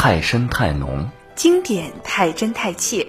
[0.00, 1.04] 太深太浓，
[1.34, 3.04] 经典太真太切。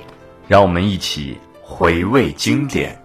[0.48, 3.00] 让我们一起回味经典。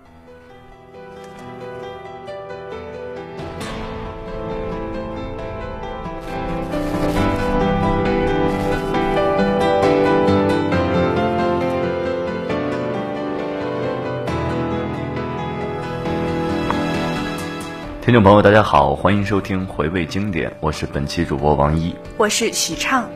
[18.01, 23.07] 听众朋友，大家好，欢迎收听回味经典，我是本期主播王一，我是许畅。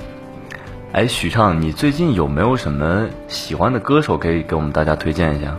[0.91, 5.55] 哎，许畅，你最近有没有什么喜欢的歌手可以给我们大家推荐一下？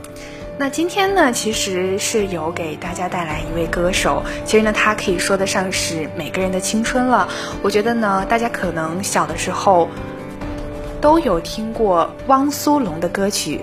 [0.58, 7.28] 那今天呢，其实是有给大家带来一位歌手，其实呢，他可以说得上是每个人的青春了。
[7.62, 9.88] 我觉得呢，大家可能小的时候
[11.00, 13.62] 都有听过汪苏泷的歌曲。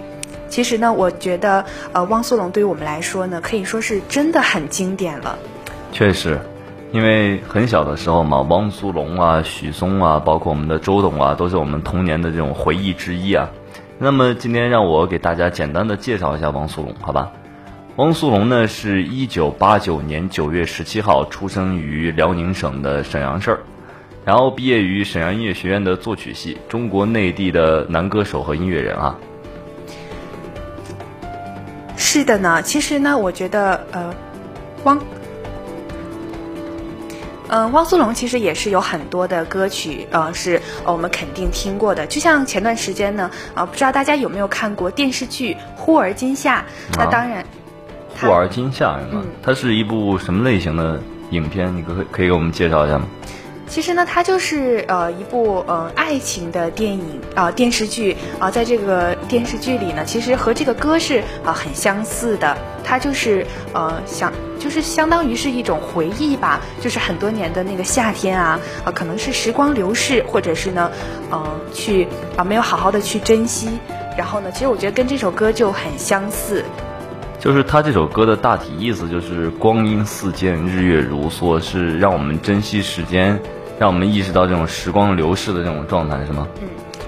[0.49, 5.37] 其实呢，我觉得呃，汪苏泷对于我们来说呢，可以说是真的很经典了。
[5.91, 6.39] 确实，
[6.97, 13.51] 因为很小的时候嘛，汪苏泷啊、许嵩啊，包括我们的周董啊，都是我们童年的这种回忆之一啊。
[13.99, 17.33] 那么今天让我给大家简单的介绍一下汪苏泷，好吧？
[17.97, 23.59] 汪苏泷呢，是一九八九年九月十七号出生于辽宁省的沈阳市，
[24.25, 29.19] 然后毕业于沈阳音乐学院的作曲系，中国内地的男歌手和音乐人啊。
[31.95, 34.15] 是的呢，其实呢，我觉得呃，
[34.85, 34.99] 汪。
[37.49, 42.07] 嗯，汪苏泷其实也是有很多的歌曲，呃，是我们肯定听过的。
[42.07, 46.65] 就像前段时间呢，啊，不知道大家有没有看过电视剧《忽而今夏》？
[46.99, 47.43] 那当然，
[48.21, 49.23] 《忽而今夏》是吗？
[49.43, 51.77] 它是一部什么类型的影片？
[51.77, 53.07] 你可可以给我们介绍一下吗？
[53.69, 62.57] 其实呢，它就是呃一部呃爱情的电影啊电视剧啊，在这个电视剧里呢，其实和这个歌是啊很相似的。
[62.85, 70.91] 它就是呃想就是相当于是一种回忆吧，就是很多年的那个夏天啊啊，可能是时光流逝，或者是呢
[71.33, 71.45] 嗯
[71.75, 72.07] 去
[72.37, 73.69] 啊没有好好的去珍惜。
[74.17, 76.65] 然后呢，其实我觉得跟这首歌就很相似。
[77.39, 83.41] 就是他这首歌的大体意思就是光阴似箭，日月如梭，是让我们珍惜时间。
[83.79, 86.49] 让我们意识到这种时光流逝的这种状态，是吗？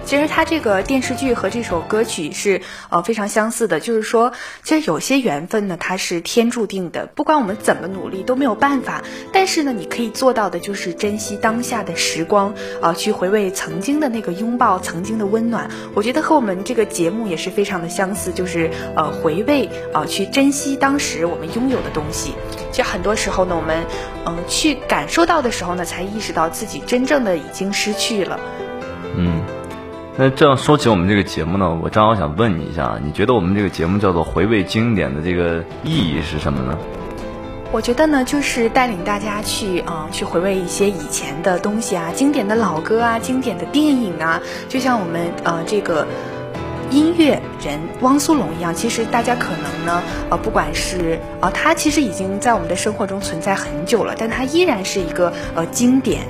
[0.09, 4.33] 其实它这个电视剧和这首歌曲是呃非常相似的，就是说，
[4.63, 9.03] 其实有些缘分呢，它是天注定的，不管我们怎么努力都没有办法。
[9.35, 15.69] 但是呢，你可以做到的就是珍惜当下的时光，啊，去回味曾经的那个拥抱，曾经的温暖。
[15.93, 22.33] 我觉得和我们这个节目也是非常的相似，就是呃回味啊，去珍惜当时我们拥有的东西。
[22.73, 23.85] 其实很多时候呢，我们
[24.25, 28.41] 嗯去感受到的时候呢，才意识到自己真正的已经失去了。
[29.15, 29.58] 嗯。
[30.21, 36.77] 那这样说起我们这个节目呢，我正好想问你一下，你觉得我们这个节目叫做回味经典的这个意义是什么呢？
[37.71, 46.05] 我觉得呢，就是带领大家去啊，去回味一些以前的东西啊，经典的老歌啊，经典的电影啊，就像我们呃这个
[46.91, 56.27] 音乐人汪苏泷一样，其实大家可能呢，呃，不管是啊，他其实已经在我们的生活中存在很久了，但他依然是一个呃经典。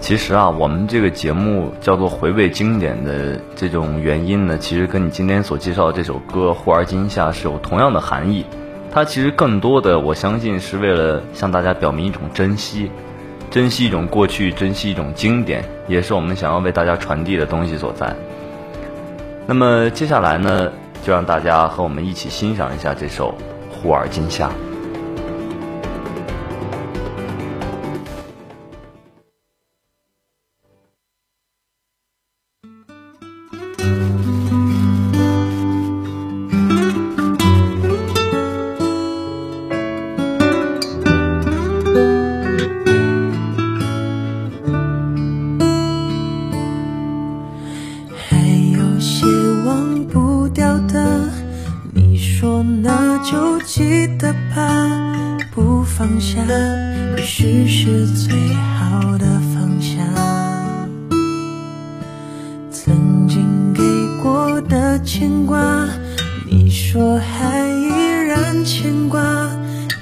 [0.00, 8.44] 其实啊，我们这个节目叫做回味经典的这种原因呢，其实跟你今天所介绍的这首歌《忽而今夏》是有同样的含义。
[8.90, 12.90] 它其实更多的，我相信是为了向大家表明一种珍惜，
[13.50, 18.12] 珍惜一种过去，珍惜一种经典，也是我们想要为大家传递的东西所在。
[19.46, 20.72] 那么接下来呢，
[21.04, 23.32] 就让大家和我们一起欣赏一下这首
[23.82, 24.48] 《忽而今夏》。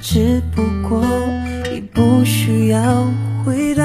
[0.01, 1.03] 只不过
[1.73, 3.07] 已不需要
[3.45, 3.83] 回答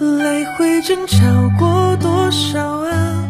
[0.00, 1.18] 来回争吵
[1.58, 3.24] 过多少啊？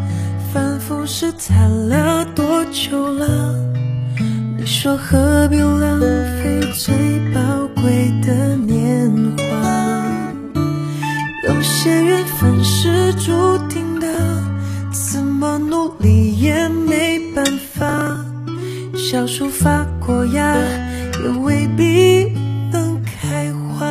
[0.52, 3.26] 反复试探了多久啦
[4.58, 6.92] 你说何必浪费最
[7.32, 7.40] 宝
[7.80, 9.08] 贵的年
[9.38, 9.44] 华。
[11.46, 14.08] 有些缘分是注定的
[14.90, 17.69] 怎么努力也没办法。
[19.10, 20.54] 小树发过芽
[21.20, 22.32] 也未必
[22.70, 23.84] 能开花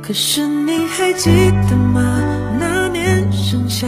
[0.00, 1.30] 可是你还记
[1.68, 2.22] 得吗
[2.58, 3.86] 那年盛夏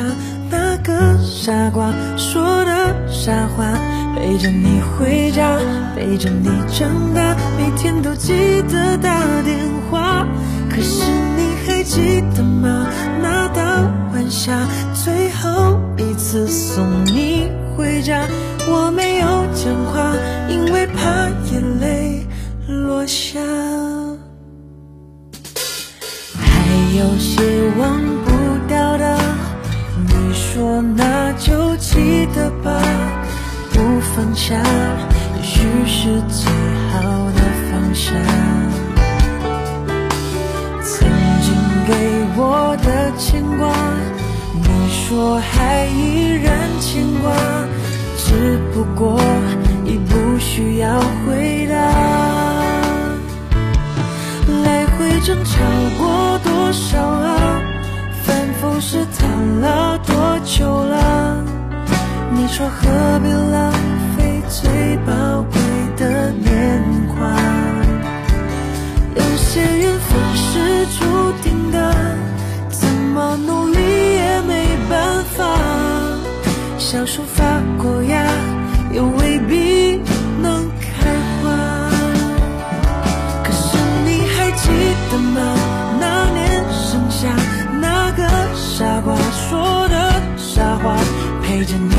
[0.50, 3.64] 那个傻瓜说的傻话
[4.14, 5.56] 陪着你回家
[5.96, 8.34] 陪着你长大每天都记
[8.70, 9.58] 得打电
[9.90, 10.26] 话
[10.68, 11.02] 可是
[11.34, 12.86] 你还记得吗？
[13.22, 14.52] 那道晚霞
[14.92, 18.20] 最后一次送你回家。
[18.68, 20.12] 我没有讲话，
[20.48, 22.26] 因为怕眼泪
[22.68, 23.40] 落下。
[26.34, 26.44] 还
[26.98, 27.40] 有些
[27.78, 28.28] 忘不
[28.68, 29.18] 掉的，
[30.08, 32.80] 你说那就记得吧，
[33.72, 34.54] 不放下，
[35.36, 36.50] 也许是最
[36.90, 37.00] 好
[37.32, 37.40] 的
[37.70, 38.10] 放下。
[40.82, 41.08] 曾
[41.42, 41.54] 经
[41.86, 41.92] 给
[42.36, 43.72] 我的牵挂，
[44.54, 47.32] 你说还依然牵挂，
[48.36, 49.18] 只不过
[49.86, 51.74] 已不需要回答。
[54.62, 55.58] 来回争吵
[55.98, 57.62] 过多少啊？
[58.24, 59.26] 反复试探
[59.62, 61.42] 了多久了？
[62.34, 63.72] 你说何必浪
[64.18, 65.58] 费最宝贵
[65.96, 67.34] 的年华？
[69.14, 72.15] 有些缘分是注定的，
[76.96, 77.44] 小树发
[77.76, 78.24] 过芽，
[78.90, 80.00] 也未必
[80.40, 81.12] 能开
[81.42, 81.90] 花。
[83.44, 83.76] 可是
[84.06, 84.70] 你还记
[85.12, 85.36] 得吗？
[86.00, 87.28] 那年盛夏，
[87.82, 90.96] 那个傻瓜说的傻话，
[91.42, 91.94] 陪着你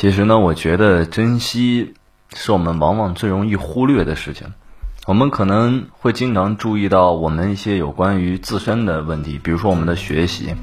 [0.00, 1.92] 其实呢，我觉得珍惜
[2.34, 4.46] 是我们往往最容易忽略的事情。
[5.04, 10.54] 我们可能会经常注意到我们一些有关于自身的问题，比如说我们的学习、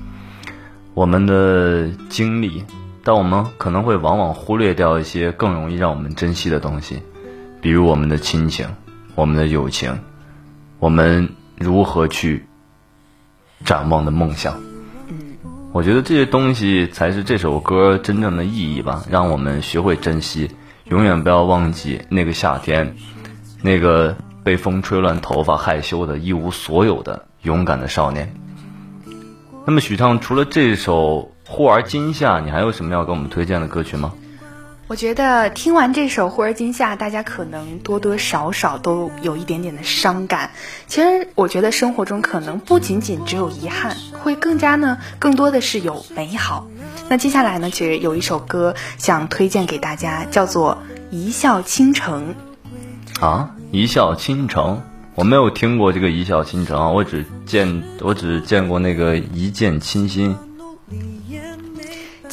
[0.95, 2.63] 我们的经历，
[3.04, 7.04] 但我们可能会往往忽略掉一些更容易让我们珍惜的东西，
[7.62, 8.68] 比如我们的亲情、
[9.13, 10.00] 我们的友情，
[10.80, 11.30] 我们
[11.60, 12.48] 如何去
[13.63, 14.60] 展望的梦想。
[15.78, 20.50] 我觉得这些东西才是这首歌真正的意义吧，让我们学会珍惜，
[20.86, 22.96] 永远不要忘记那个夏天，
[23.62, 28.34] 那个被风吹乱头发、害羞的、一无所有的勇敢的少年。
[29.68, 34.14] 那么，许畅，除了这首《忽而今夏》，你还有什么要给我们推荐的歌曲吗？
[34.90, 40.52] 我觉得听完这首《忽而今夏》，大家可能多多少少都有一点点的伤感。
[40.88, 46.68] 其实，我觉得生活中可能不仅仅只有遗憾，会更加呢，更多的是有美好。
[47.10, 50.78] 那接下来呢，其实有一首歌想推荐给大家，叫做
[51.14, 52.34] 《一笑倾城》。
[53.26, 54.84] 啊，一笑倾城，
[55.16, 60.38] 我没有听过这个一笑倾城，我只见我只见过那个一见倾心。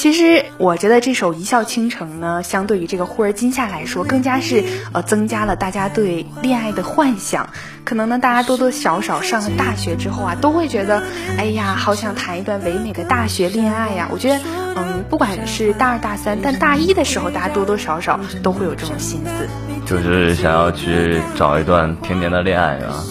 [0.05, 7.49] 其实我觉得这首《一笑倾城》呢，相对于这个《忽而今夏》来说，更加是呃增加了大家对恋爱的幻想。
[7.85, 11.03] 可能呢，大家多多少少上了大学之后啊，都会觉得，
[11.39, 14.07] 哎呀，好想谈一段唯美的大学恋爱呀。
[14.13, 14.41] 我觉得，
[14.77, 19.49] 嗯，不管是大二大三，但大一的时候，大家多多少少都会有这种心思，
[19.87, 23.03] 就是想要去找一段甜甜的恋爱啊。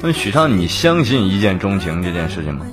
[0.00, 2.66] 那许畅，你相信一见钟情这件事情吗？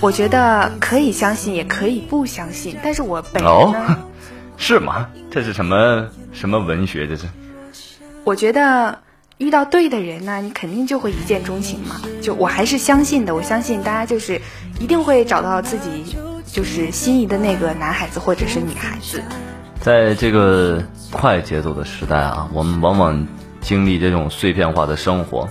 [0.00, 2.76] 我觉得可以相信，也可以不相信。
[2.82, 3.74] 但是我本人哦，，
[4.56, 5.08] 是吗？
[5.30, 7.06] 这是什么什么文学？
[7.06, 7.26] 这是
[8.24, 9.00] 我觉得
[9.36, 12.00] 遇到对的人呢，你肯定就会一见钟情嘛。
[12.22, 14.40] 就我还是相信的，我相信大家就是
[14.78, 16.16] 一定会找到自己
[16.46, 19.22] 就是心仪的那个男孩子或者是女孩子。
[19.80, 23.26] 在这个快节奏的时代啊，我们往往
[23.60, 25.48] 经历这种碎片化的生活。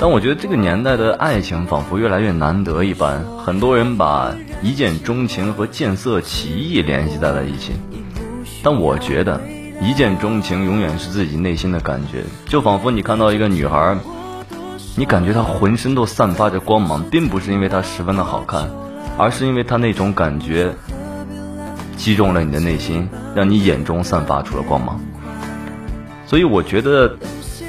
[0.00, 7.74] 但我觉得这个年代的爱情仿佛越来越难得一般，很多人把一见钟情和见色起意联系在了一起。
[8.62, 9.38] 但我觉得，
[9.82, 13.98] 一见钟情永远是自己内心的感觉，就仿佛你看到一个女孩，
[14.96, 18.70] 你感觉她浑身都散发着光芒，并不是因为她十分的好看，
[19.18, 20.72] 而是因为她那种感觉
[21.98, 24.98] 击中了你的内心，让你眼中散发出了光芒。
[26.26, 27.18] 所以我觉得。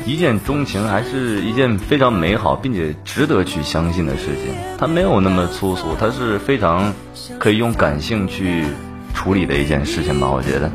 [0.06, 6.94] 一见钟情还是一件非常美好并且值得去相信的事情，它没有那么粗俗，它是非常
[7.38, 8.66] 可以用感性去
[9.14, 10.72] 处理的一件事情吧，我觉得。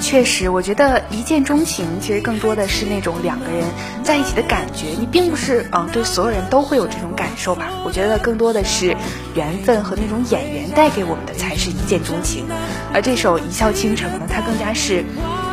[0.00, 3.62] 确实，我觉得一见钟情其实更多的是那种两个人
[4.02, 7.70] 在一起的感觉，你并不是嗯对所有人都会有这种感受吧？
[7.84, 8.96] 我觉得更多的是
[9.34, 12.46] 缘分和那种眼缘带给我们的才是一见钟情，
[12.94, 15.04] 而这首《一笑倾城》呢，它更加是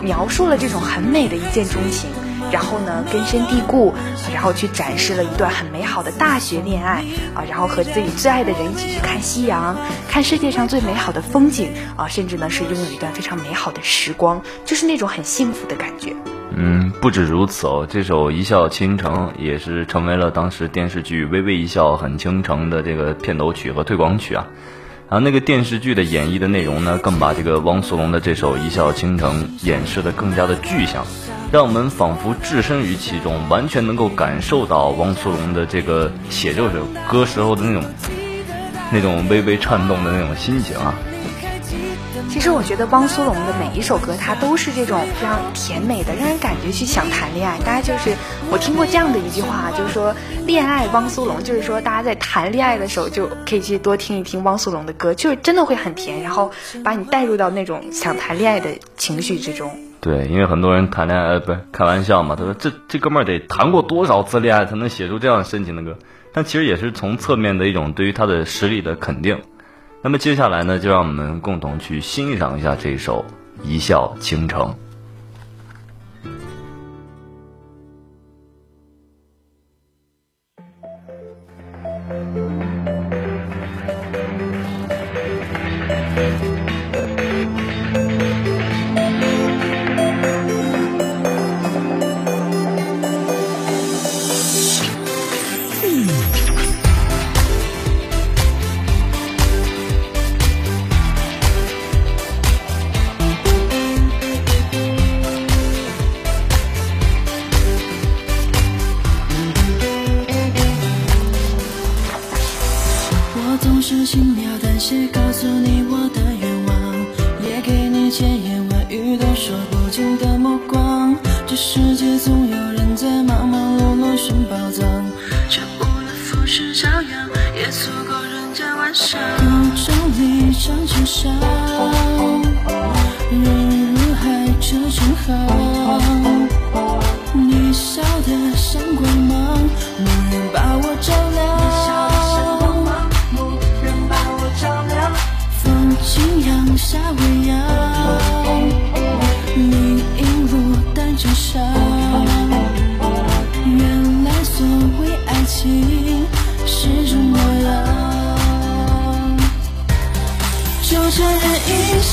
[0.02, 2.10] 描述了这种很美的一见钟情。
[2.50, 3.94] 然后呢，根深蒂固，
[4.34, 9.76] 然后去展示了一段很美好的大学恋爱啊，然后和自己最爱的人一起去看夕阳，
[10.08, 16.16] 看世界上最美好的风景啊，甚至呢是拥有一段非常美好的时光，就是那种很幸福的感觉。
[16.56, 24.48] 嗯，不止如此哦，这首《一笑倾城》也是成为了当时电视剧《微微一笑很倾城》的这个片头曲和推广曲啊。
[25.10, 31.06] 然后那个电视剧的演绎的内容呢，更把这个汪苏泷的这首《一笑倾城》演示的更加的具象。
[31.50, 37.84] 让我们仿佛置身于其中，完全能够感受到汪苏泷的这个写这首歌时候的那种、
[38.92, 40.94] 那种微微颤动的那种心情啊。
[42.30, 47.58] 其实我觉得汪苏泷的每一首歌，它都是这种非常甜美的，让人感觉去想谈恋爱。
[47.60, 48.16] 大家就是
[48.52, 50.14] 我听过这样的一句话，就是说
[50.46, 56.52] 恋爱汪苏泷，就是说大家在谈恋爱的时候就可以去多听一听汪苏泷的歌，就是真的会很甜，然后
[56.84, 59.72] 把你带入到那种想谈恋爱的情绪之中。
[60.00, 65.98] 对，因为很多人谈恋爱不是开玩笑嘛，他说这这哥们儿得谈过多少次恋爱才能写出这样深情的歌？
[66.34, 69.42] 但其实也是从侧面的一种对于他的实力的肯定。
[70.08, 73.26] 那么接下来呢，就让我们共同去欣赏一下这首
[73.68, 74.62] 《一笑倾城》。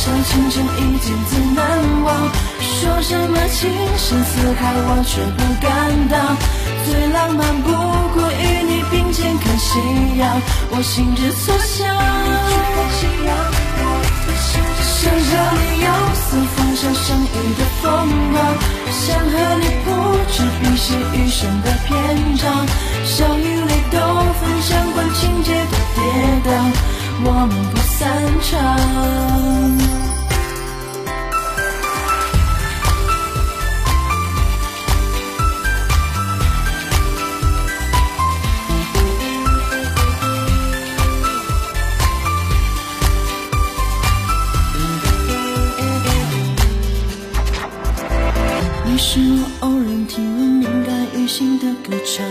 [0.05, 1.65] 倾城一见自难
[2.03, 2.29] 忘，
[2.61, 5.69] 说什么情深似海，我却不敢
[6.09, 6.37] 当。
[6.85, 7.71] 最浪漫不
[8.13, 9.79] 过与你并肩看夕
[10.19, 11.89] 阳，我心之所向。
[14.85, 17.85] 想和你有似风沙相遇的风
[18.33, 18.37] 光，
[18.93, 19.89] 想和你不
[20.33, 21.93] 止笔写余生的篇
[22.37, 22.45] 章，
[23.05, 23.99] 笑与泪都
[24.41, 25.99] 分享过情节的跌
[26.45, 26.53] 宕，
[27.23, 28.01] 我们不散
[28.41, 30.04] 场。
[49.07, 52.27] 是我偶然听闻铭感于心的歌唱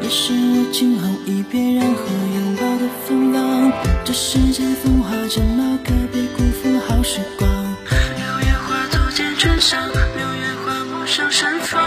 [0.00, 2.06] 也是我惊鸿一瞥然后
[2.36, 3.72] 拥抱的芬芳
[4.04, 7.50] 这世界风华正茂可别辜负好时光
[8.16, 9.76] 六月花足迹穿梭
[10.16, 11.82] 六月花陌上盛放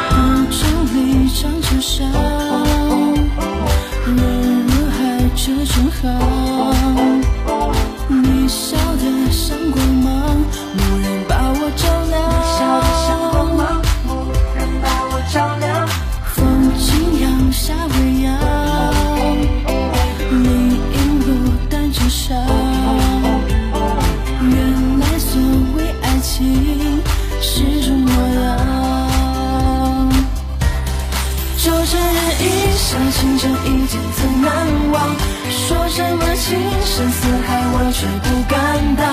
[36.47, 38.55] 情深似海，我却不敢
[38.95, 39.03] 当。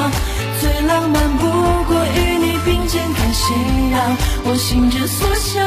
[0.60, 1.42] 最浪漫不
[1.90, 3.52] 过与你并肩看夕
[3.90, 3.98] 阳，
[4.44, 5.66] 我心之所向。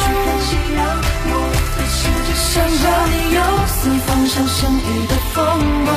[0.00, 0.80] 去看夕阳，
[1.28, 1.36] 我
[1.76, 3.38] 的世界想和你游
[3.68, 5.36] 四方像相遇的风
[5.84, 5.92] 光，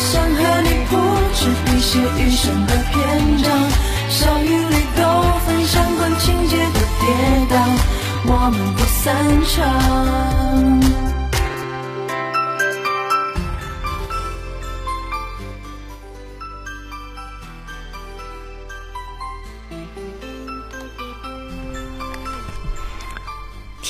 [0.00, 0.96] 想和你铺
[1.36, 2.96] 纸笔写余生的篇
[3.44, 3.52] 章，
[4.08, 5.00] 笑与泪都
[5.44, 7.04] 分享过情节的跌
[7.52, 7.54] 宕，
[8.24, 9.04] 我们不散
[9.44, 10.43] 场。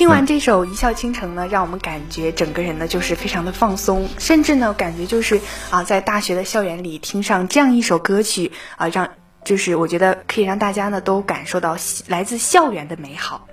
[0.04, 9.08] 听完这首《一笑倾城》呢，让我们感觉整个人呢就是非常的放松，甚至呢感觉就是啊，在大学的校园里听上这样一首歌曲啊，让
[9.46, 13.48] 就是我觉得可以让大家呢都感受到来自校园的美好。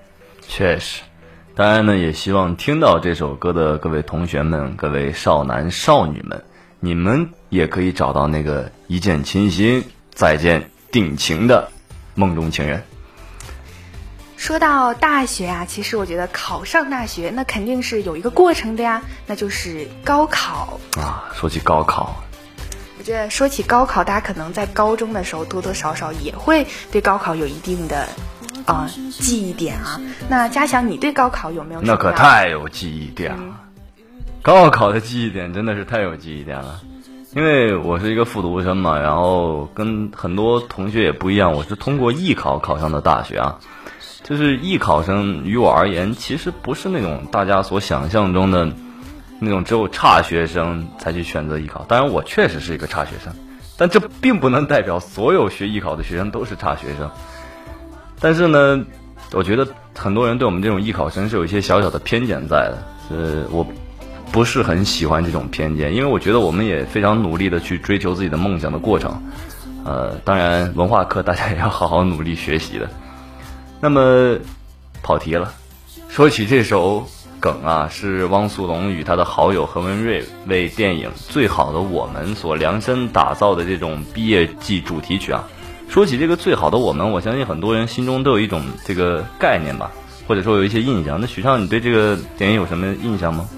[0.45, 1.03] 确实，
[1.55, 6.43] 当然呢，也希望听到这首歌的各位同学们、各位少男少女们，
[6.81, 9.81] 你们也可以找到那个一见倾心、
[10.13, 11.71] 再见定情的
[12.13, 12.83] 梦中情人。
[14.41, 21.29] 说到大学啊，其实我觉得考上大学那肯定是有一个过程的呀，那就是高考啊。
[21.35, 22.23] 说起高考，
[22.97, 28.07] 我觉得说起高考，大家可能在高中的时候多多少少也会对高考有一定的
[28.65, 30.01] 啊记忆点啊。
[30.27, 31.81] 那嘉祥，你对高考有没有？
[31.83, 33.55] 那可太有记忆点了，
[34.41, 36.81] 高考的记忆点真的是太有记忆点了，
[37.35, 43.59] 因为我是一个复读生嘛，然后跟很多同学也不一样，我是通过艺考考上的大学啊。
[44.31, 48.71] 就是艺考生，于我而言，其实不是那种大家所想象中的
[49.39, 51.83] 那种只有差学生才去选择艺考。
[51.85, 53.33] 当然，我确实是一个差学生，
[53.75, 57.11] 但这并不能代表所有学艺考的学生都是差学生。
[58.21, 58.85] 但是呢，
[59.33, 59.67] 我觉得
[59.97, 62.77] 很多人对我们这种艺考生是有一些小小的偏见在的。
[63.09, 63.67] 呃，我
[64.31, 69.21] 不是很喜欢这种偏见，因为我觉得我们也非常努力的去追求自己的梦想的过程。
[69.83, 72.89] 呃，当然，文化课大家也要好好努力学习的。
[73.83, 74.37] 那么，
[75.01, 75.51] 跑题了。
[76.07, 77.07] 说起这首
[77.39, 85.47] 梗啊，是汪苏泷与他的好友何文瑞为电影《最好的我们》所量身打造的这种毕业季主题曲啊。
[85.89, 89.91] 说起这个《最好的我们》，我相信很多人心中都有一种这个概念吧，
[90.27, 91.19] 或者说有一些印象。
[91.19, 93.49] 那许畅，你对这个电影有什么印象吗？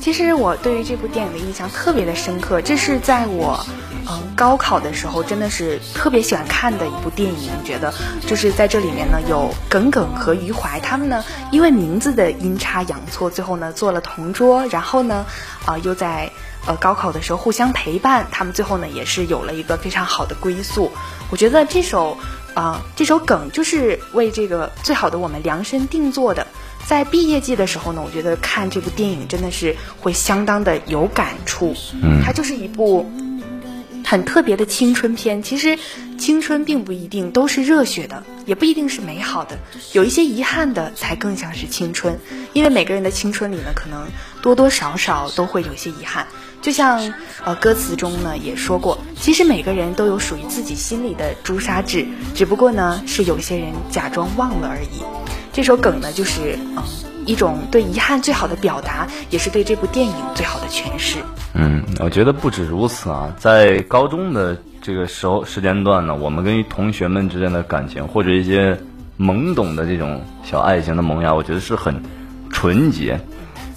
[0.00, 3.64] 其实我对于这部电影的印象特别的深刻，这是在我
[4.08, 7.50] 嗯高考的时候，真的是特别喜欢看的一部电影。
[7.64, 7.92] 觉得
[8.26, 15.26] 就是在这里面呢，有耿耿和余淮他们呢，因为名字的阴差阳错，最后呢做了同桌，然后呢，
[15.66, 16.30] 啊又在
[16.66, 20.90] 呃高考的时候互相陪伴，他们最后呢也是有了一个非常好的归宿。
[21.30, 22.16] 我觉得这首
[22.54, 26.46] 啊这首梗就是为这个最好的我们量身定做的。
[26.86, 31.74] 在毕业季的时候呢，我觉得看这部电影真的是会相当的有感触。
[32.02, 33.08] 嗯，它就是一部
[34.04, 35.40] 很特别的青春片。
[35.40, 35.78] 其实
[36.18, 39.56] 青春并不一定都是热血的，也不一定是美好的，
[39.92, 42.18] 有一些遗憾的才更像是青春。
[42.54, 44.08] 因为每个人的青春里呢，可能
[44.42, 46.26] 多多少少都会有一些遗憾。
[46.60, 47.00] 就像
[47.44, 55.02] 呃歌词中呢也说过，其实每个人都有属于自己心里的朱砂痣，只不过呢是有些人假装忘了而已。
[55.52, 56.82] 这首梗呢，就是嗯
[57.26, 61.18] 一种对遗憾最好的表达，也是对这部电影最好的诠释。
[61.54, 68.78] 嗯，我觉得不止如此啊，在高中的这个时候时间段呢，我们跟同学们之间的感情，或者一些
[69.18, 72.00] 懵懂的这种小爱情的萌芽，我觉得是很
[72.50, 73.20] 纯洁，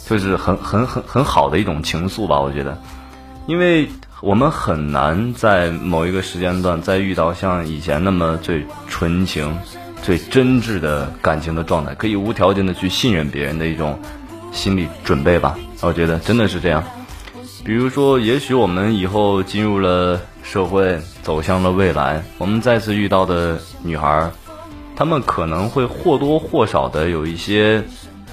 [0.05, 2.39] 就是很很很很好的一种情愫吧。
[2.39, 2.77] 我觉得，
[3.47, 3.87] 因为
[4.21, 9.57] 我们很难在某一个时间段再遇到像以前那么最纯情。
[10.03, 13.97] 最真挚的感情的状态，可以无条件的去信任别人的一种
[14.51, 15.57] 心理准备吧。
[15.79, 16.83] 我觉得真的是这样。
[17.63, 24.29] 比如说，也许我们以后进入了社会，走向了未来，我们再次遇到的女孩，
[24.93, 27.81] 她们可能会或多或少的有一些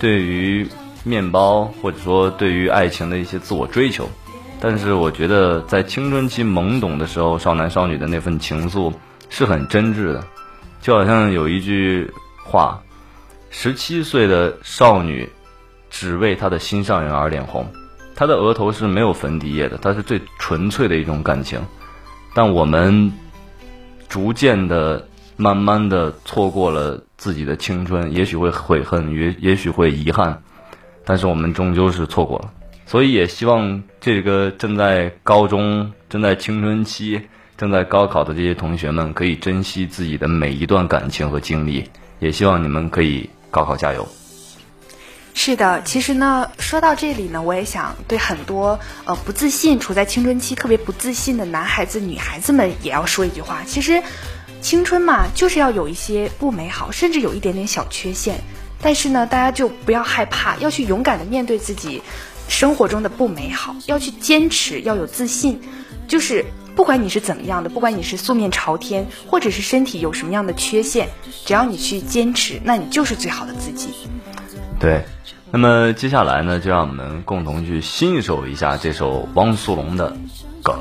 [0.01, 0.69] 对于
[1.05, 4.09] 面包或者说对于爱情的一些自我追求。
[4.61, 8.93] 但是，我觉得在青春期懵懂的时候，少男少女的那份情愫
[9.31, 10.23] 是很真挚的。
[10.83, 12.11] 就好像有一句
[12.45, 12.83] 话
[13.51, 15.29] ：“十七岁的少女
[15.91, 17.67] 只为她的心上人而脸红，
[18.15, 21.61] 她的额头是没有粉底液的，她是最纯粹的一种感情。
[22.35, 23.13] 但我们
[24.09, 30.43] 逐渐的、慢慢的错过了自己的青春，也许会悔恨，也也许会遗憾，
[31.11, 32.53] 但是我们终究是错过了。
[32.87, 37.23] 所以也希望这个正在高中、正在青春期。”
[37.61, 44.09] 正在高考的这些同学们，可以珍惜自己的每一段感情和经历，也希望你们可以高考加油。
[45.35, 54.03] 是的，其实呢，说到这里呢，我也想对很多呃不自信、处在青春期特别不自信的男孩子、女孩子们也要说一句话：其实，
[54.63, 58.41] 青春嘛，就是要有一些不美好，甚至有一点点小缺陷。
[58.81, 62.03] 但是呢，大家就不要害怕，要去勇敢的面对自己
[62.49, 65.61] 生活中的不美好，要去坚持，要有自信。
[66.09, 71.09] 就是不管你是怎么样的，不管你是素面朝天，或者是身体有什么样的缺陷，
[71.45, 73.91] 只要你去坚持，那你就是最好的自己。
[74.79, 75.05] 对。
[75.53, 80.17] 那么接下来呢，就让我们共同去欣赏一下这首汪苏泷的
[80.63, 80.79] 歌。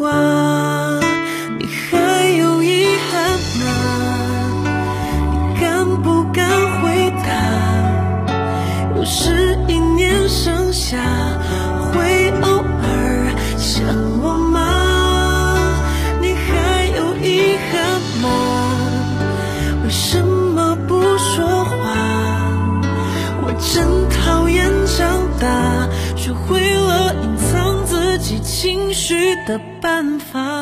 [0.00, 0.98] 话
[1.58, 3.66] 你还有遗憾吗？
[5.30, 6.48] 你敢不敢
[6.80, 7.28] 回答？
[8.96, 10.96] 又是一年盛夏
[11.92, 12.48] 会偶
[12.82, 13.84] 尔想
[14.22, 14.58] 我吗？
[16.22, 18.26] 你还有遗憾吗？
[19.84, 21.76] 为什么不说话？
[23.42, 25.86] 我真讨厌长大
[26.16, 29.60] 学会了隐藏自己情绪的
[30.32, 30.59] 也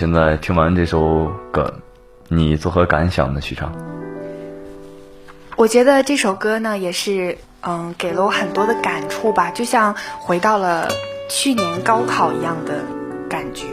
[0.00, 1.74] 现在听完这首歌，
[2.28, 3.40] 你作何感想呢？
[3.42, 3.70] 许昌？
[5.56, 10.88] 我觉得这首歌呢，也是嗯，给了我很多的感触吧，就像回到了
[11.28, 12.82] 去年高考一样的
[13.28, 13.66] 感觉。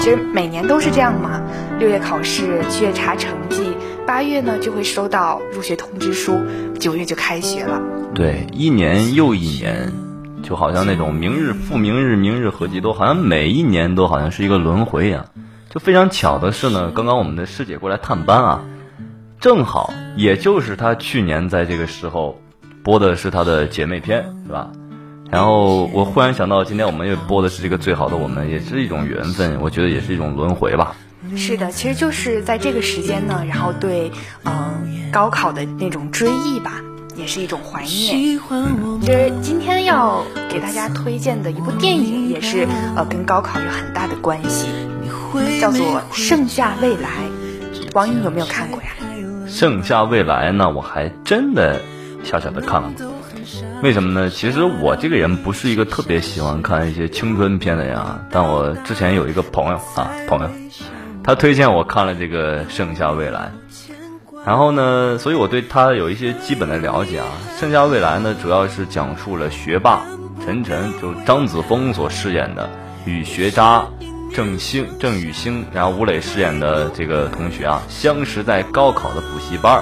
[0.00, 1.42] 其实每年都是这样嘛，
[1.78, 3.76] 六月考试，七月查成绩，
[4.06, 6.40] 八月呢就会收到入学通知书，
[6.80, 7.82] 九月就开学了。
[8.14, 9.92] 对，一年又一年，
[10.42, 15.26] 就好像那种明日复明日，明日何其多，好像每一年都好像是一个轮回一样。
[15.74, 18.64] 就非常巧的是呢，刚刚我们的师姐过来探班啊。
[19.40, 22.40] 正好，也就是她去年在这个时候
[22.84, 24.70] 播的是她的姐妹篇，是吧？
[25.32, 30.94] 然后我忽然想到，今天我们又播的是这个《最好的我们》，也是一种缘分，我觉得也是一种轮回吧。
[31.36, 34.12] 是的，其实就是在这个时间呢，然后对
[34.44, 36.80] 嗯高考的那种追忆吧，
[37.16, 38.38] 也是一种怀念。
[39.00, 44.68] 其实今天要给大家推荐的一部电影，也是呃跟高考有很大的关系，
[45.60, 47.08] 叫做《盛夏未来》。
[47.94, 48.88] 王颖有没有看过呀？
[49.46, 51.80] 盛夏未来呢，我还真的
[52.24, 52.90] 小小的看过。
[53.82, 54.30] 为什么呢？
[54.30, 58.20] 其实我这个人不是一个特别喜欢看一些青春片的人啊。
[58.30, 60.50] 但我之前有一个朋友啊，朋友，
[61.22, 63.52] 他推荐我看了这个盛夏未来，
[64.46, 67.26] 然后呢，所以我对他有一些基本的了解啊。
[67.58, 70.02] 盛夏未来呢，主要是讲述了学霸
[70.44, 72.68] 陈晨，就张子枫所饰演的
[73.06, 73.86] 与学渣。
[74.34, 79.80] 郑星、郑宇星，然后吴磊饰演的这个同学啊，相识在高考的补习班，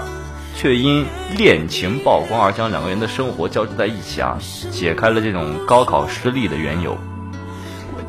[0.55, 1.07] 却因
[1.38, 4.38] 恋情曝光而将两个人的生活交织在一起啊，
[4.70, 6.98] 解开了这种高考失利的缘由。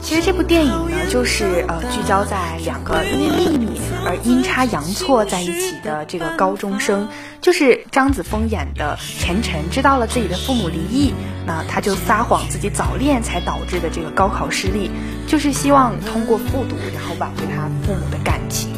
[0.04, 7.08] 其实这部电影呢，就是呃聚焦在两个因为秘密而阴差阳错在一起的这个高中生，
[7.40, 11.14] 就是张子枫演的陈晨，知道了自己的父母离异，
[11.48, 14.92] 那他就撒谎自己早恋才导致的这个高考失利，
[15.26, 18.70] 就是希望通过复读然后挽回他父母的感情。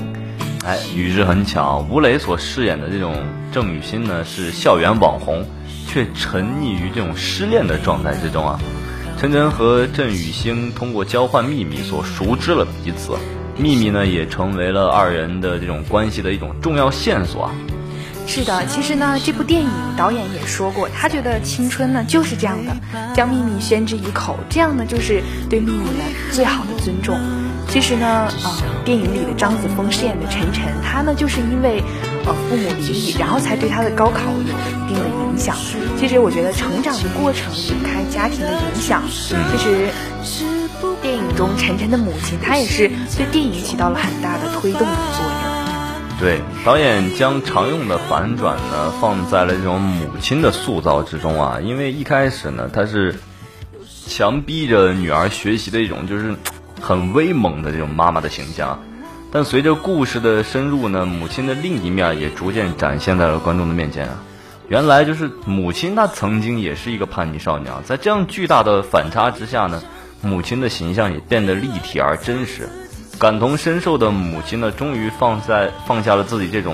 [0.63, 3.15] 哎，与之很巧，吴磊所饰演的这种
[3.51, 5.43] 郑雨欣呢，是校园网红，
[5.87, 8.59] 却沉溺于这种失恋的状态之中啊。
[9.25, 13.13] 陈晨和郑雨星通过交换秘密所熟知了彼此，
[13.57, 17.49] 秘密呢也成为了二人的这种关系的一种重要线索。
[18.27, 22.77] 是的，其实呢，这部电影导演也说过，他觉得青春呢就是这样的，
[23.15, 27.17] 将秘密宣之以口，这样呢就是对秘密呢最好的尊重。
[27.67, 28.51] 其实呢，呃，
[28.85, 31.83] 电影里的张子枫饰演的陈晨，他呢就是因为。
[32.25, 35.55] 呃，父母离异，然后才对他的高考有一定的影响。
[35.97, 39.03] 其实我觉得成长的过程离不开家庭的影响。
[39.07, 39.89] 其实
[41.01, 45.55] 电影中晨晨的母亲，她也是对电影起到了很大的推动的作用。
[46.19, 53.15] 对，导演将常用的反转呢放在了这种母亲的塑造之中啊，因为一开始呢，他是
[54.07, 56.33] 强逼着女儿学习的一种就是
[56.81, 58.81] 很威猛的这种妈妈的形象。
[59.35, 64.23] 但随着故事的深入呢，母亲的另一面也逐渐展现在了观众的面前啊。
[64.69, 67.81] 原来就是母亲，她曾经也是一个叛逆少女啊。
[67.83, 69.83] 在这样巨大的反差之下呢，
[70.21, 72.69] 母亲的形象也变得立体而真实。
[73.19, 76.73] 感同身受的母亲呢，终于放在放下了自己这种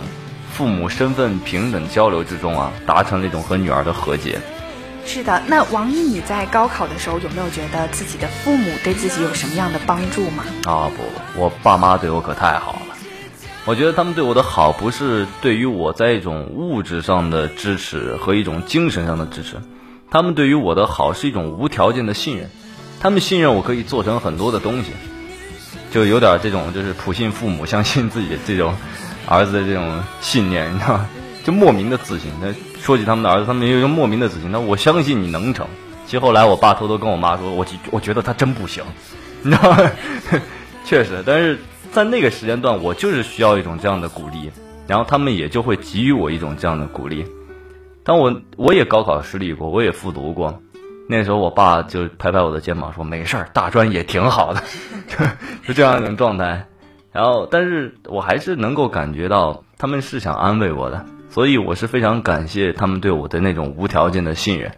[0.54, 4.40] 父母身份平等交流之中啊，达成了一种和女儿的和解。
[5.06, 10.44] 是的，那王毅，你在高考的时候有没有觉得自己的父母对自己有什么样的帮助吗？
[10.66, 11.04] 啊不，
[11.40, 12.96] 我爸妈对我可太好了。
[13.66, 19.58] 我觉得他们对我的好不是对于我在一种物质上的支持和一种精神上的支持，
[20.10, 22.50] 他们对于我的好是一种无条件的信任。
[23.00, 24.92] 他们信任我可以做成很多的东西，
[25.92, 28.76] 就有点这种就是普信父母相信自己这种
[29.28, 31.10] 儿子的这种信念，你知道吗？
[31.44, 32.32] 就莫名的自信。
[32.40, 34.52] 那说起他们的儿子，他们有一个莫名的自信。
[34.52, 35.68] 那我相信你能成。
[36.06, 38.84] 其实后来我爸偷偷跟我妈说，我我觉得他真不行，
[39.44, 39.78] 你知道吗？
[40.84, 41.60] 确实，但是
[41.92, 44.52] 在那个时间段，我就是需要一种这样的鼓励，
[44.88, 47.24] 然后他们也就会给予我一种这样的鼓励。
[48.04, 50.60] 当我我也高考失利过，我也复读过，
[51.08, 54.62] 那时候我爸就拍拍我的肩膀说：“没事儿，大专也挺好的。”
[55.66, 56.66] 就这样一种状态。
[57.14, 61.06] 然后，但是我还是能够感觉到他们是想安慰我的。
[61.32, 64.74] 所以我是非常感谢他们对我的那种无条件的信任。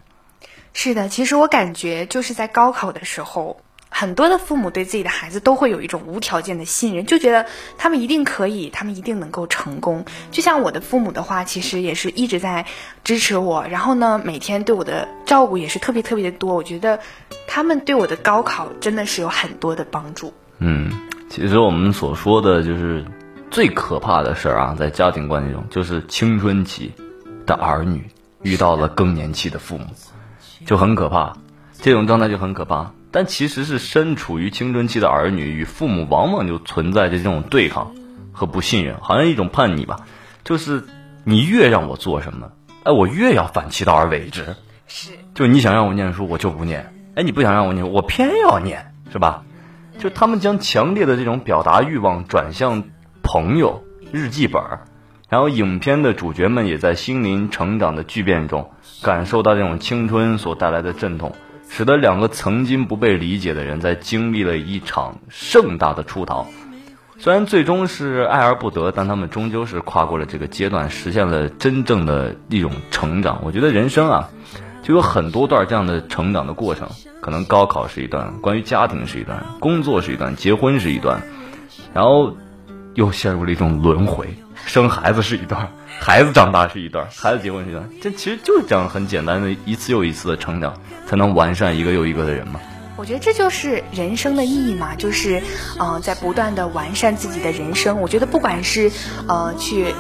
[0.72, 7.48] 是的，其实我感觉就是在高考的时候，很多的父母对自己的孩子都会有一种无条件的信任，就觉得
[7.80, 10.06] 他们一定可以，他们一定能够成功。
[10.32, 12.66] 就像我的父母的话，其实也是一直在
[13.04, 16.54] 支持我，然后呢，每天对我的照顾也是特别特别的多。
[16.54, 17.00] 我觉得
[17.48, 20.32] 他们对我的高考真的是有很多的帮助。
[20.60, 20.92] 嗯，
[21.30, 23.04] 其实我们所说的就是。
[23.54, 26.92] 最可怕的事儿啊，在家庭关系中，就是青春期
[27.46, 28.04] 的儿女
[28.42, 29.86] 遇到了更年期的父母，
[30.66, 31.34] 就很可怕。
[31.74, 32.92] 这种状态就很可怕。
[33.12, 37.92] 但其实是身处于青春期的儿女与父母往往就存在着这种对抗
[38.32, 39.98] 和不信任，好像一种叛逆吧，
[40.44, 40.84] 就是
[41.24, 42.50] 你越让我做什么，
[42.82, 44.56] 哎，我越要反其道而为之。
[44.88, 46.82] 是，就你想让我念书，我就不念；
[47.14, 49.44] 哎，你不想让我念，我偏要念，是吧？
[50.00, 52.84] 就他们将强烈的这种表达欲望转向
[53.24, 54.82] 朋友、日记本儿，
[55.30, 58.70] 然后影片的主角们也在心灵成长的巨变中，
[59.02, 61.34] 感受到这种青春所带来的阵痛，
[61.70, 66.46] 使得两个曾经不被理解的人在经历了一场盛大的出逃。
[67.18, 73.40] 虽然最终是爱而不得，但他们终究是跨过了这个阶段，实现了真正的一种成长。
[73.44, 74.30] 我觉得人生啊。
[74.84, 76.90] 就有很多段这样的成长的过程，
[77.22, 81.22] 可能高考是一段，关于家庭是一段，工作是一段，结婚是一段，
[81.94, 82.36] 然后
[82.96, 90.74] 又陷入了一种轮回，生孩子是一段，孩子长大是一段，孩子结婚是一段，这其实就是这样很简单的一次又一次的成长，
[91.08, 92.60] 才能完善一个又一个的人嘛。
[92.96, 95.42] 我觉得这就是人生的意义嘛，就是，
[95.80, 98.02] 呃，在不断的完善自己的人生。
[98.02, 98.92] 我觉得不管是，
[99.28, 99.94] 呃，去。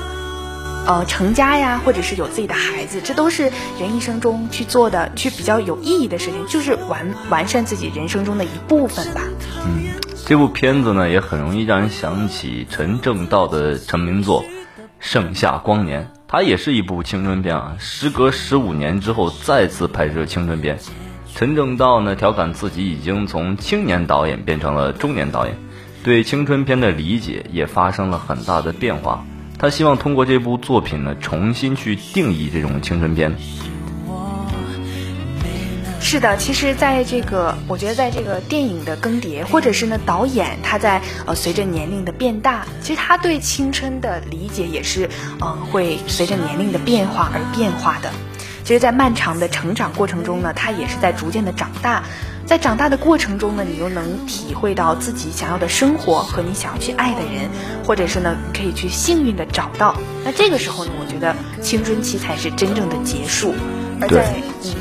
[0.85, 3.43] 呃，成家呀，或者是有自己的孩子，这都是
[3.79, 9.21] 人一生中去做的，去比较有意义的事情，就是完完善自己人生中的一部分吧。
[9.65, 9.93] 嗯，
[10.25, 14.41] 这部片子呢，也很容易让人想起陈正道的成名作
[14.97, 17.75] 《盛夏光年》，它也是一部青春片啊。
[17.77, 20.79] 时隔十五年之后再次拍摄青春片，
[21.35, 25.57] 陈正道呢调侃自己已经从青年导演变成了中年导演，
[26.05, 29.25] 对青春片的理解也发生了很大的变化。
[29.59, 33.35] 他希望通过这部作品呢，重新去定义这种青春片。
[36.03, 48.11] 是的，其实，在这个，我觉得，在这个电影的更迭，或者是呢，导演他在呃随着年龄的变大，其实他对青春的理解也是，呃，会随着年龄的变化而变化的。
[48.63, 52.03] 其实，在漫长的成长过程中呢，他也是在逐渐的长大。
[52.45, 57.49] 在长大的过程中呢，你又能体会到自己想要的生活和你想要去爱的人，
[57.85, 59.95] 或者是呢，可以去幸运的找到。
[60.25, 63.55] 那这个时候呢，我觉得青春期才是真正的结束。
[64.01, 64.33] 而在
[64.65, 64.75] 嗯，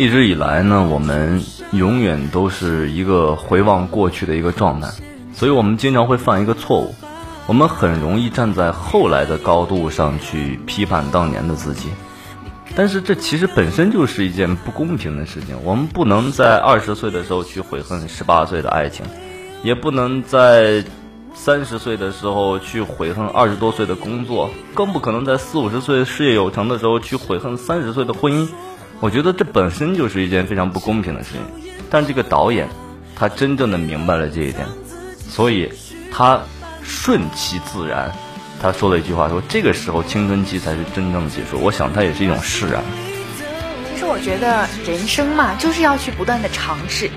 [0.00, 4.88] 一直以来呢，我们永远都是一个回望过去的一个状态，
[5.34, 6.94] 所以我们经常会犯一个错误，
[7.46, 11.90] 我们很容易站在后来的高度上去批判当年的自己。
[12.74, 15.54] 但是这其实本身就是一件不公平的事情。
[15.64, 19.04] 我们不能在二十岁的时候去悔恨十八岁的爱情，
[19.62, 20.82] 也不能在
[21.34, 28.48] 三十岁的时候去悔恨二十多岁的工作，更不可能在四五十岁事业有成的时候去悔恨三十岁的婚姻。
[29.00, 31.40] 我觉得这本身就是一件非常不公平的事情。
[31.90, 32.68] 但这个导演，
[33.16, 34.66] 他真正的明白了这一点，
[35.28, 35.72] 所以
[36.12, 36.40] 他
[36.82, 38.12] 顺其自然。
[38.62, 41.58] 他说了一句话，说这个时候青春期才是真正的结束。
[41.58, 42.82] 我想他也是一种释然。
[43.90, 47.10] 其实我觉得人生嘛，就是要去不断的尝试，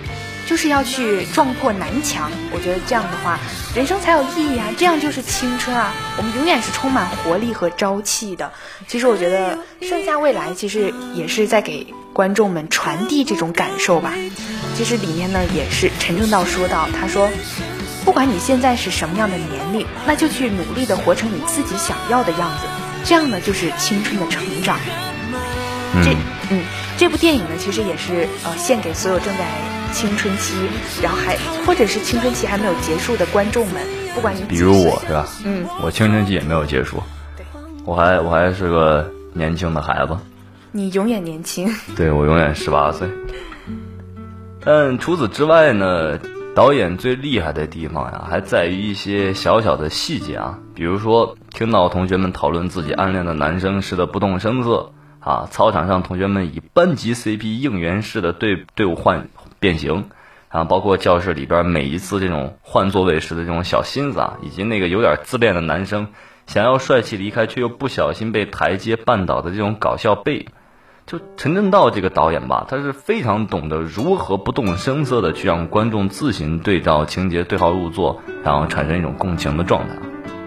[0.48, 2.32] 就是要去撞破南墙。
[2.52, 3.40] 我觉得这样的话，
[3.76, 4.66] 人生才有意义啊！
[4.78, 5.94] 这样就是青春啊！
[6.18, 8.52] 我们永远是充满活力和朝气的。
[8.88, 14.14] 其实我觉得《盛夏未来》其实也是在给观众们传递这种感受吧。
[14.76, 17.30] 其实里面呢，也是陈正道说到，他说。
[18.06, 22.68] 不管你现在是什么样的年龄，那就去努力的活成你自己想要的样子，
[23.06, 24.78] 这样呢就是青春的成长。
[26.04, 26.14] 这，
[26.50, 26.62] 嗯，
[27.04, 29.46] 这部电影呢其实也是呃献给所有正在
[29.92, 30.54] 青春期，
[31.02, 31.36] 然后还
[31.66, 33.84] 或者是青春期还没有结束的观众们，
[34.16, 35.28] 不管你比如我是吧？
[35.44, 37.04] 嗯，我青春期也没有结束，
[37.36, 37.46] 对，
[37.84, 40.16] 我还我还是个年轻的孩子。
[40.72, 41.70] 你永远年轻。
[41.98, 43.06] 对我永远十八岁。
[44.64, 46.18] 但除此之外呢？
[46.56, 54.92] 导演最厉害的地方呀，还在于一些小小的细节啊，比如说听到同学们讨论自己暗恋的男生时的不动声色
[55.24, 60.10] 啊，操场上同学们以班级 CP 应援式的队队伍换变形
[60.50, 66.10] 啊，包括教室里边每一次这种换座位时的这种小心思啊，以及那个有点自恋的男生
[66.46, 70.48] 想要帅气离开却又不小心被台阶绊倒的这种搞笑背。
[71.06, 79.96] 就陈正道这个导演吧，他是非常懂得如何不动声色的去让观众自行对照情节对号入座，然后产生一种共情的状态。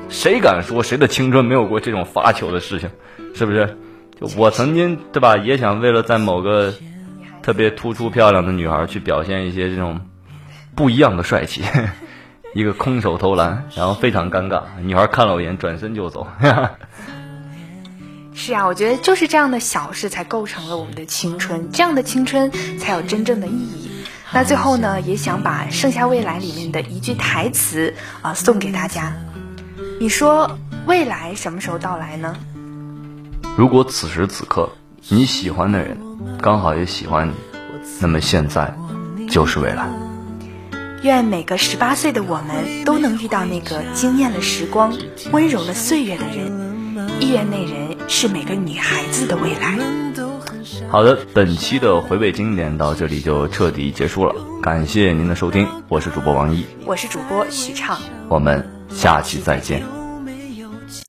[0.08, 2.90] 谁敢说谁的青春没有过这种发球的事情？
[3.34, 3.76] 是不是？
[4.20, 6.74] 就我曾经对吧，也想为了在某个
[7.42, 10.00] 特别突出漂亮的女孩去表现一些这种
[10.74, 11.62] 不一样的帅气，
[12.54, 16.26] 一个空手投篮，然后非常尴尬，女孩看了我一眼，转身就走。
[18.34, 23.90] 是啊，我觉得就是这样的小事才构成了我们的青春，这样的青春才有真正的意义。
[24.32, 29.14] 那最后呢，也想把《盛夏未来》里面的一句台词啊送给大家。
[29.98, 32.36] 你说未来什么时候到来呢？
[33.56, 34.70] 如果此时此刻
[35.08, 35.96] 你喜欢的人
[36.42, 37.32] 刚好也喜欢你，
[38.00, 38.76] 那么现在
[39.30, 39.88] 就是未来。
[41.02, 44.94] 愿每个十八岁的我们都能遇到那个惊艳了时光、
[45.32, 46.66] 温柔了岁月的人。
[47.18, 49.78] 亦愿那人是每个女孩子的未来。
[50.90, 57.98] 好的，本期的回味经典到这里就彻底结束了，感谢您的收听，我是主播王毅，我是主播许畅，
[58.28, 59.95] 我们下期再见。